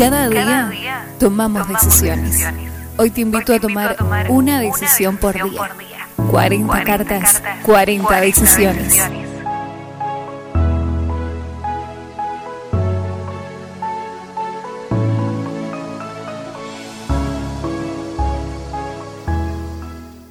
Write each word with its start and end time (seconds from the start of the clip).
Cada 0.00 0.30
día 0.30 1.14
tomamos 1.18 1.68
decisiones. 1.68 2.42
Hoy 2.96 3.10
te 3.10 3.20
invito 3.20 3.52
a 3.52 3.60
tomar 3.60 3.98
una 4.30 4.58
decisión 4.58 5.18
por 5.18 5.34
día. 5.34 5.76
40 6.30 6.84
cartas, 6.84 7.42
40 7.66 8.20
decisiones. 8.22 8.96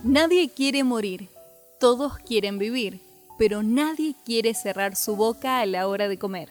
Nadie 0.03 0.49
quiere 0.49 0.83
morir, 0.83 1.29
todos 1.79 2.17
quieren 2.17 2.57
vivir, 2.57 3.01
pero 3.37 3.61
nadie 3.61 4.15
quiere 4.25 4.55
cerrar 4.55 4.95
su 4.95 5.15
boca 5.15 5.59
a 5.59 5.67
la 5.67 5.87
hora 5.87 6.07
de 6.07 6.17
comer. 6.17 6.49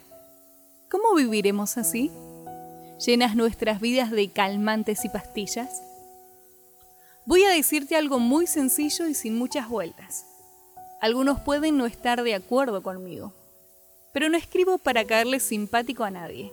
¿Cómo 0.89 1.17
viviremos 1.17 1.79
así? 1.79 2.13
¿Llenas 3.05 3.37
nuestras 3.37 3.81
vidas 3.81 4.11
de 4.11 4.29
calmantes 4.29 5.05
y 5.05 5.09
pastillas? 5.09 5.83
Voy 7.27 7.45
a 7.45 7.51
decirte 7.51 7.95
algo 7.95 8.19
muy 8.19 8.49
sencillo 8.49 9.07
y 9.07 9.15
sin 9.15 9.39
muchas 9.39 9.69
vueltas. 9.69 10.27
Algunos 11.01 11.39
pueden 11.41 11.77
no 11.77 11.87
estar 11.87 12.25
de 12.25 12.35
acuerdo 12.35 12.83
conmigo, 12.83 13.33
pero 14.13 14.29
no 14.29 14.37
escribo 14.37 14.79
para 14.79 15.05
caerle 15.05 15.39
simpático 15.39 16.03
a 16.03 16.11
nadie. 16.11 16.53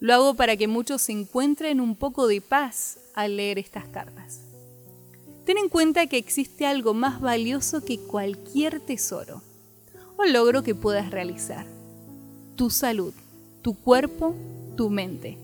Lo 0.00 0.14
hago 0.14 0.34
para 0.34 0.56
que 0.56 0.66
muchos 0.66 1.08
encuentren 1.08 1.80
un 1.80 1.94
poco 1.94 2.26
de 2.26 2.40
paz 2.40 2.98
al 3.14 3.36
leer 3.36 3.60
estas 3.60 3.86
cartas. 3.86 4.40
Ten 5.44 5.56
en 5.56 5.68
cuenta 5.68 6.08
que 6.08 6.18
existe 6.18 6.66
algo 6.66 6.94
más 6.94 7.20
valioso 7.20 7.84
que 7.84 7.98
cualquier 7.98 8.80
tesoro 8.80 9.40
o 10.16 10.24
logro 10.24 10.64
que 10.64 10.74
puedas 10.74 11.12
realizar. 11.12 11.66
Tu 12.56 12.70
salud, 12.70 13.14
tu 13.62 13.74
cuerpo, 13.74 14.34
tu 14.76 14.90
mente. 14.90 15.43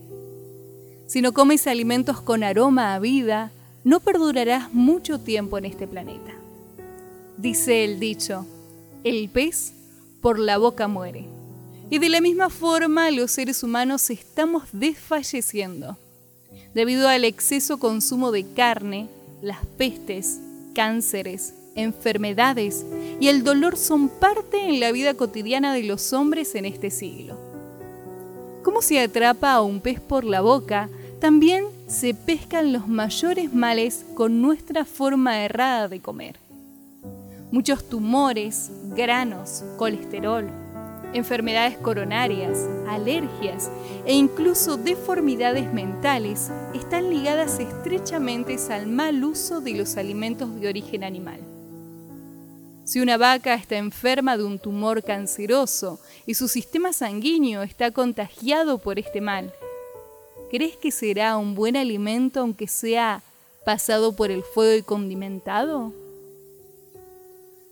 Si 1.11 1.21
no 1.21 1.33
comes 1.33 1.67
alimentos 1.67 2.21
con 2.21 2.41
aroma 2.41 2.95
a 2.95 2.99
vida, 2.99 3.51
no 3.83 3.99
perdurarás 3.99 4.73
mucho 4.73 5.19
tiempo 5.19 5.57
en 5.57 5.65
este 5.65 5.85
planeta. 5.85 6.31
Dice 7.35 7.83
el 7.83 7.99
dicho, 7.99 8.45
el 9.03 9.27
pez 9.27 9.73
por 10.21 10.39
la 10.39 10.57
boca 10.57 10.87
muere. 10.87 11.25
Y 11.89 11.99
de 11.99 12.07
la 12.07 12.21
misma 12.21 12.49
forma 12.49 13.11
los 13.11 13.29
seres 13.29 13.61
humanos 13.61 14.09
estamos 14.09 14.63
desfalleciendo. 14.71 15.97
Debido 16.73 17.09
al 17.09 17.25
exceso 17.25 17.77
consumo 17.77 18.31
de 18.31 18.45
carne, 18.53 19.09
las 19.41 19.65
pestes, 19.65 20.39
cánceres, 20.73 21.53
enfermedades 21.75 22.85
y 23.19 23.27
el 23.27 23.43
dolor 23.43 23.75
son 23.75 24.07
parte 24.07 24.63
en 24.63 24.79
la 24.79 24.93
vida 24.93 25.13
cotidiana 25.15 25.73
de 25.73 25.83
los 25.83 26.13
hombres 26.13 26.55
en 26.55 26.63
este 26.63 26.89
siglo. 26.89 27.37
¿Cómo 28.63 28.81
se 28.81 29.01
atrapa 29.01 29.51
a 29.51 29.61
un 29.61 29.81
pez 29.81 29.99
por 29.99 30.23
la 30.23 30.39
boca? 30.39 30.87
También 31.21 31.65
se 31.85 32.15
pescan 32.15 32.73
los 32.73 32.87
mayores 32.87 33.53
males 33.53 34.03
con 34.15 34.41
nuestra 34.41 34.85
forma 34.85 35.43
errada 35.45 35.87
de 35.87 35.99
comer. 35.99 36.37
Muchos 37.51 37.87
tumores, 37.87 38.71
granos, 38.95 39.63
colesterol, 39.77 40.49
enfermedades 41.13 41.77
coronarias, 41.77 42.67
alergias 42.87 43.69
e 44.07 44.15
incluso 44.15 44.77
deformidades 44.77 45.71
mentales 45.71 46.49
están 46.73 47.11
ligadas 47.11 47.59
estrechamente 47.59 48.57
al 48.71 48.87
mal 48.87 49.23
uso 49.23 49.61
de 49.61 49.75
los 49.75 49.97
alimentos 49.97 50.59
de 50.59 50.69
origen 50.69 51.03
animal. 51.03 51.39
Si 52.83 52.99
una 52.99 53.17
vaca 53.17 53.53
está 53.53 53.77
enferma 53.77 54.37
de 54.37 54.43
un 54.43 54.57
tumor 54.57 55.03
canceroso 55.03 55.99
y 56.25 56.33
su 56.33 56.47
sistema 56.47 56.93
sanguíneo 56.93 57.61
está 57.61 57.91
contagiado 57.91 58.79
por 58.79 58.97
este 58.97 59.21
mal, 59.21 59.53
¿crees 60.51 60.75
que 60.75 60.91
será 60.91 61.37
un 61.37 61.55
buen 61.55 61.77
alimento 61.77 62.41
aunque 62.41 62.67
sea 62.67 63.23
pasado 63.65 64.13
por 64.13 64.31
el 64.31 64.43
fuego 64.43 64.77
y 64.77 64.81
condimentado? 64.81 65.93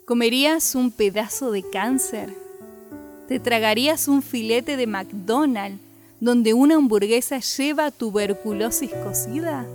¿Comerías 0.05 0.75
un 0.75 0.89
pedazo 0.89 1.51
de 1.51 1.61
cáncer? 1.61 2.33
¿Te 3.27 3.37
tragarías 3.37 4.07
un 4.07 4.21
filete 4.21 4.77
de 4.77 4.87
McDonald's 4.87 5.81
donde 6.21 6.53
una 6.53 6.75
hamburguesa 6.75 7.39
lleva 7.39 7.91
tuberculosis 7.91 8.91
cocida? 9.03 9.67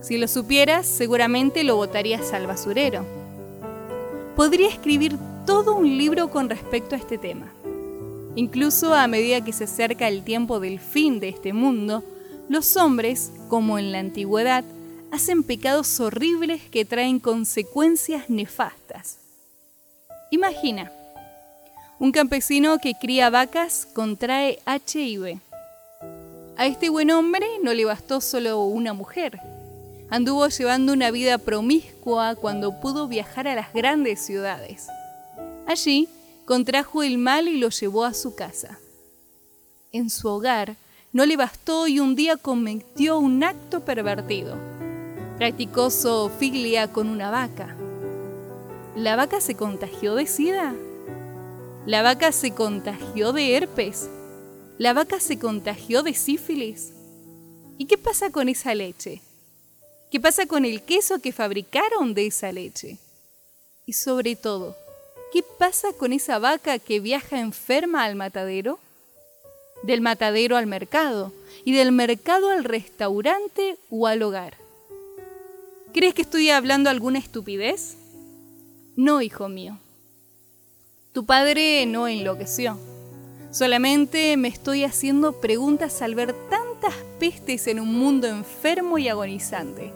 Si 0.00 0.18
lo 0.18 0.26
supieras, 0.26 0.86
seguramente 0.86 1.62
lo 1.62 1.76
botarías 1.76 2.32
al 2.32 2.48
basurero. 2.48 3.06
Podría 4.34 4.68
escribir 4.68 5.16
todo 5.46 5.76
un 5.76 5.96
libro 5.96 6.30
con 6.30 6.50
respecto 6.50 6.96
a 6.96 6.98
este 6.98 7.16
tema. 7.16 7.46
Incluso 8.34 8.94
a 8.94 9.06
medida 9.06 9.44
que 9.44 9.52
se 9.52 9.64
acerca 9.64 10.08
el 10.08 10.24
tiempo 10.24 10.58
del 10.58 10.80
fin 10.80 11.20
de 11.20 11.28
este 11.28 11.52
mundo, 11.52 12.02
los 12.48 12.76
hombres, 12.76 13.30
como 13.48 13.78
en 13.78 13.92
la 13.92 13.98
antigüedad, 13.98 14.64
hacen 15.10 15.42
pecados 15.42 16.00
horribles 16.00 16.62
que 16.62 16.86
traen 16.86 17.20
consecuencias 17.20 18.30
nefastas. 18.30 19.18
Imagina, 20.30 20.90
un 21.98 22.10
campesino 22.10 22.78
que 22.78 22.94
cría 22.94 23.28
vacas 23.28 23.86
contrae 23.92 24.58
HIV. 24.66 25.38
A 26.56 26.66
este 26.66 26.88
buen 26.88 27.10
hombre 27.10 27.46
no 27.62 27.74
le 27.74 27.84
bastó 27.84 28.22
solo 28.22 28.64
una 28.64 28.94
mujer. 28.94 29.38
Anduvo 30.08 30.48
llevando 30.48 30.94
una 30.94 31.10
vida 31.10 31.36
promiscua 31.36 32.34
cuando 32.34 32.80
pudo 32.80 33.08
viajar 33.08 33.46
a 33.46 33.54
las 33.54 33.72
grandes 33.72 34.20
ciudades. 34.20 34.88
Allí 35.66 36.08
contrajo 36.44 37.02
el 37.02 37.18
mal 37.18 37.48
y 37.48 37.58
lo 37.58 37.68
llevó 37.70 38.04
a 38.04 38.14
su 38.14 38.34
casa. 38.34 38.78
En 39.92 40.10
su 40.10 40.28
hogar 40.28 40.76
no 41.12 41.26
le 41.26 41.36
bastó 41.36 41.86
y 41.86 42.00
un 42.00 42.14
día 42.14 42.36
cometió 42.36 43.18
un 43.18 43.44
acto 43.44 43.84
pervertido. 43.84 44.56
Practicó 45.36 45.90
zoofilia 45.90 46.92
con 46.92 47.08
una 47.08 47.30
vaca. 47.30 47.76
¿La 48.96 49.16
vaca 49.16 49.40
se 49.40 49.54
contagió 49.54 50.14
de 50.14 50.26
sida? 50.26 50.74
La 51.86 52.02
vaca 52.02 52.32
se 52.32 52.52
contagió 52.52 53.32
de 53.32 53.56
herpes. 53.56 54.08
La 54.78 54.92
vaca 54.94 55.20
se 55.20 55.38
contagió 55.38 56.02
de 56.02 56.14
sífilis. 56.14 56.92
¿Y 57.76 57.86
qué 57.86 57.98
pasa 57.98 58.30
con 58.30 58.48
esa 58.48 58.74
leche? 58.74 59.20
¿Qué 60.10 60.20
pasa 60.20 60.46
con 60.46 60.64
el 60.64 60.82
queso 60.82 61.20
que 61.20 61.32
fabricaron 61.32 62.14
de 62.14 62.26
esa 62.26 62.52
leche? 62.52 62.98
Y 63.86 63.94
sobre 63.94 64.36
todo, 64.36 64.76
¿qué 65.32 65.42
pasa 65.42 65.92
con 65.94 66.12
esa 66.12 66.38
vaca 66.38 66.78
que 66.78 67.00
viaja 67.00 67.40
enferma 67.40 68.04
al 68.04 68.14
matadero? 68.14 68.78
Del 69.82 70.00
matadero 70.00 70.56
al 70.56 70.66
mercado 70.66 71.32
y 71.64 71.72
del 71.72 71.90
mercado 71.90 72.50
al 72.50 72.64
restaurante 72.64 73.76
o 73.90 74.06
al 74.06 74.22
hogar. 74.22 74.56
¿Crees 75.92 76.14
que 76.14 76.22
estoy 76.22 76.50
hablando 76.50 76.90
alguna 76.90 77.18
estupidez? 77.18 77.96
No, 78.94 79.22
hijo 79.22 79.48
mío. 79.48 79.78
Tu 81.12 81.24
padre 81.24 81.84
no 81.86 82.08
enloqueció. 82.08 82.78
Solamente 83.50 84.36
me 84.36 84.48
estoy 84.48 84.84
haciendo 84.84 85.40
preguntas 85.40 86.00
al 86.00 86.14
ver 86.14 86.34
tantas 86.48 86.94
pestes 87.18 87.66
en 87.66 87.80
un 87.80 87.92
mundo 87.92 88.26
enfermo 88.26 88.98
y 88.98 89.08
agonizante. 89.08 89.92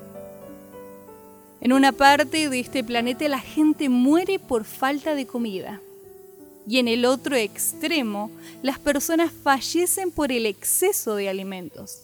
En 1.66 1.72
una 1.72 1.90
parte 1.90 2.48
de 2.48 2.60
este 2.60 2.84
planeta 2.84 3.28
la 3.28 3.40
gente 3.40 3.88
muere 3.88 4.38
por 4.38 4.62
falta 4.62 5.16
de 5.16 5.26
comida 5.26 5.80
y 6.64 6.78
en 6.78 6.86
el 6.86 7.04
otro 7.04 7.34
extremo 7.34 8.30
las 8.62 8.78
personas 8.78 9.32
fallecen 9.42 10.12
por 10.12 10.30
el 10.30 10.46
exceso 10.46 11.16
de 11.16 11.28
alimentos. 11.28 12.02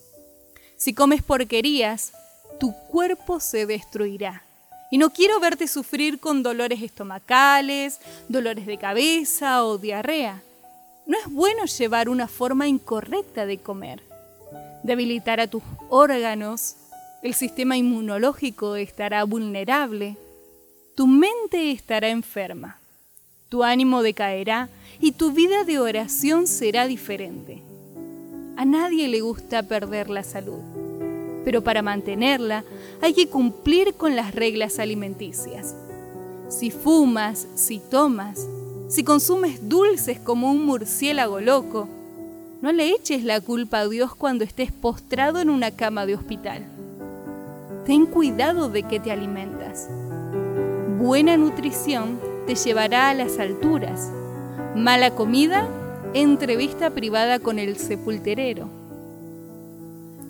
Si 0.77 0.95
comes 0.95 1.23
porquerías, 1.23 2.13
tu 2.59 2.75
cuerpo 2.89 3.39
se 3.39 3.65
destruirá 3.67 4.43
y 4.91 4.99
no 4.99 5.11
quiero 5.11 5.39
verte 5.39 5.69
sufrir 5.69 6.19
con 6.19 6.43
dolores 6.43 6.83
estomacales, 6.83 8.01
dolores 8.29 8.67
de 8.67 8.79
cabeza 8.79 9.65
o 9.65 9.79
diarrea. 9.79 10.43
No 11.07 11.17
es 11.17 11.31
bueno 11.31 11.67
llevar 11.67 12.09
una 12.09 12.27
forma 12.27 12.67
incorrecta 12.67 13.47
de 13.47 13.59
comer. 13.59 14.03
Debilitará 14.83 15.47
tus 15.47 15.63
órganos, 15.89 16.75
el 17.23 17.35
sistema 17.35 17.77
inmunológico 17.77 18.77
estará 18.77 19.25
vulnerable, 19.25 20.17
tu 20.95 21.07
mente 21.07 21.71
estará 21.71 22.09
enferma, 22.09 22.79
tu 23.49 23.63
ánimo 23.63 24.03
decaerá 24.03 24.69
y 25.01 25.13
tu 25.13 25.33
vida 25.33 25.65
de 25.65 25.79
oración 25.79 26.47
será 26.47 26.87
diferente. 26.87 27.63
A 28.57 28.65
nadie 28.65 29.09
le 29.09 29.21
gusta 29.21 29.63
perder 29.63 30.11
la 30.11 30.23
salud 30.23 30.61
pero 31.45 31.63
para 31.63 31.83
mantenerla 31.83 32.65
hay 33.01 33.15
que 33.15 33.29
cumplir 33.29 33.95
con 33.95 34.17
las 34.17 34.35
reglas 34.35 34.79
alimenticias. 34.79 35.75
Si 36.49 36.71
fumas, 36.71 37.47
si 37.55 37.79
tomas, 37.79 38.47
si 38.89 39.05
consumes 39.05 39.69
dulces 39.69 40.19
como 40.21 40.51
un 40.51 40.65
murciélago 40.65 41.41
loco, 41.41 41.89
no 42.61 42.73
le 42.73 42.91
eches 42.91 43.25
la 43.25 43.41
culpa 43.41 43.81
a 43.81 43.89
Dios 43.89 44.15
cuando 44.15 44.45
estés 44.45 44.71
postrado 44.71 45.41
en 45.41 45.51
una 45.51 45.73
cama 45.73 46.07
de 46.07 46.15
hospital. 46.15 46.67
Ten 47.85 48.07
cuidado 48.07 48.69
de 48.69 48.85
que 48.85 49.01
te 49.01 49.11
alimentas. 49.11 49.89
Buena 50.99 51.37
nutrición 51.37 52.21
te 52.47 52.55
llevará 52.55 53.11
a 53.11 53.15
las 53.15 53.41
alturas. 53.41 54.09
Mala 54.77 55.17
comida, 55.17 55.69
entrevista 56.15 56.91
privada 56.91 57.41
con 57.41 57.59
el 57.59 57.77
sepulterero. 57.77 58.69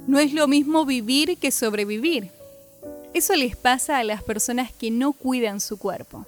No 0.06 0.18
es 0.18 0.32
lo 0.32 0.48
mismo 0.48 0.86
vivir 0.86 1.36
que 1.36 1.50
sobrevivir. 1.50 2.30
Eso 3.12 3.34
les 3.34 3.54
pasa 3.54 3.98
a 3.98 4.04
las 4.04 4.22
personas 4.22 4.72
que 4.72 4.90
no 4.90 5.12
cuidan 5.12 5.60
su 5.60 5.78
cuerpo. 5.78 6.24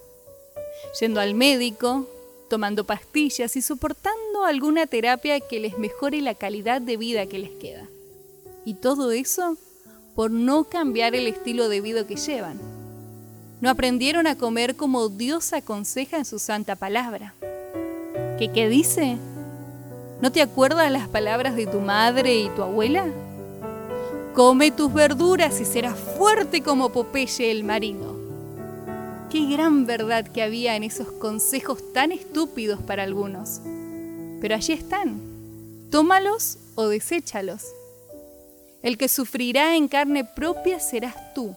Yendo 1.00 1.20
al 1.20 1.34
médico, 1.34 2.06
tomando 2.50 2.84
pastillas 2.84 3.56
y 3.56 3.62
soportando 3.62 4.44
alguna 4.44 4.86
terapia 4.86 5.40
que 5.40 5.58
les 5.58 5.78
mejore 5.78 6.20
la 6.20 6.34
calidad 6.34 6.82
de 6.82 6.98
vida 6.98 7.24
que 7.24 7.38
les 7.38 7.50
queda. 7.52 7.88
Y 8.66 8.74
todo 8.74 9.10
eso 9.10 9.56
por 10.14 10.30
no 10.30 10.64
cambiar 10.64 11.14
el 11.14 11.26
estilo 11.26 11.68
de 11.68 11.80
vida 11.80 12.06
que 12.06 12.16
llevan. 12.16 12.58
No 13.60 13.70
aprendieron 13.70 14.26
a 14.26 14.36
comer 14.36 14.76
como 14.76 15.08
Dios 15.08 15.52
aconseja 15.52 16.18
en 16.18 16.24
su 16.24 16.38
santa 16.38 16.76
palabra. 16.76 17.34
¿Qué, 18.38 18.50
qué 18.52 18.68
dice? 18.68 19.16
¿No 20.20 20.30
te 20.32 20.42
acuerdas 20.42 20.90
las 20.90 21.08
palabras 21.08 21.56
de 21.56 21.66
tu 21.66 21.80
madre 21.80 22.36
y 22.36 22.48
tu 22.50 22.62
abuela? 22.62 23.06
Come 24.34 24.70
tus 24.70 24.92
verduras 24.92 25.60
y 25.60 25.64
serás 25.64 25.98
fuerte 25.98 26.62
como 26.62 26.90
Popeye 26.90 27.50
el 27.50 27.64
marino. 27.64 28.14
Qué 29.30 29.46
gran 29.46 29.86
verdad 29.86 30.26
que 30.26 30.42
había 30.42 30.76
en 30.76 30.84
esos 30.84 31.10
consejos 31.10 31.92
tan 31.92 32.12
estúpidos 32.12 32.80
para 32.80 33.02
algunos. 33.02 33.60
Pero 34.40 34.54
allí 34.54 34.72
están. 34.72 35.20
Tómalos 35.90 36.58
o 36.74 36.88
deséchalos. 36.88 37.64
El 38.84 38.98
que 38.98 39.08
sufrirá 39.08 39.76
en 39.76 39.88
carne 39.88 40.26
propia 40.26 40.78
serás 40.78 41.14
tú, 41.32 41.56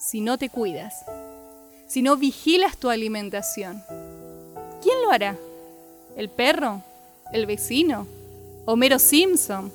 si 0.00 0.22
no 0.22 0.38
te 0.38 0.48
cuidas, 0.48 1.04
si 1.86 2.00
no 2.00 2.16
vigilas 2.16 2.78
tu 2.78 2.88
alimentación. 2.88 3.84
¿Quién 4.82 5.02
lo 5.02 5.10
hará? 5.10 5.36
¿El 6.16 6.30
perro? 6.30 6.82
¿El 7.30 7.44
vecino? 7.44 8.06
¿Homero 8.64 8.98
Simpson? 8.98 9.70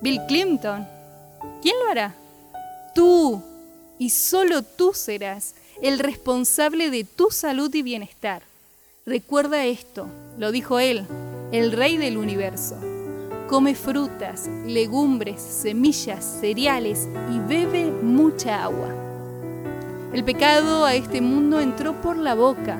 ¿Bill 0.00 0.20
Clinton? 0.26 0.88
¿Quién 1.62 1.76
lo 1.84 1.88
hará? 1.88 2.16
Tú, 2.96 3.40
y 4.00 4.10
solo 4.10 4.64
tú 4.64 4.92
serás 4.92 5.54
el 5.80 6.00
responsable 6.00 6.90
de 6.90 7.04
tu 7.04 7.30
salud 7.30 7.72
y 7.72 7.82
bienestar. 7.82 8.42
Recuerda 9.06 9.66
esto, 9.66 10.08
lo 10.36 10.50
dijo 10.50 10.80
él, 10.80 11.06
el 11.52 11.70
rey 11.70 11.96
del 11.96 12.16
universo. 12.16 12.89
Come 13.50 13.74
frutas, 13.74 14.48
legumbres, 14.64 15.42
semillas, 15.42 16.24
cereales 16.40 17.08
y 17.34 17.40
bebe 17.40 17.90
mucha 17.90 18.62
agua. 18.62 18.94
El 20.12 20.22
pecado 20.22 20.84
a 20.84 20.94
este 20.94 21.20
mundo 21.20 21.58
entró 21.58 22.00
por 22.00 22.16
la 22.16 22.36
boca. 22.36 22.78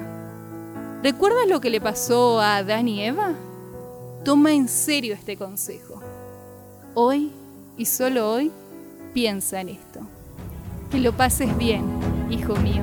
¿Recuerdas 1.03 1.49
lo 1.49 1.61
que 1.61 1.71
le 1.71 1.81
pasó 1.81 2.41
a 2.41 2.59
Adán 2.59 2.87
y 2.87 3.03
Eva? 3.03 3.35
Toma 4.25 4.53
en 4.53 4.69
serio 4.69 5.13
este 5.15 5.37
consejo. 5.37 6.01
Hoy 6.95 7.33
y 7.77 7.87
solo 7.87 8.31
hoy 8.31 8.53
piensa 9.13 9.61
en 9.61 9.71
esto. 9.71 9.99
Que 10.89 11.01
lo 11.01 11.17
pases 11.17 11.59
bien, 11.59 11.83
hijo 12.31 12.55
mío. 12.55 12.83